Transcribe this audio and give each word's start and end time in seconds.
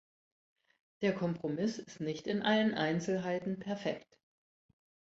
Der 1.03 1.13
Kompromiss 1.13 1.77
ist 1.77 1.99
nicht 2.01 2.25
in 2.25 2.41
allen 2.41 2.73
Einzelheiten 2.73 3.59
perfekt. 3.59 4.17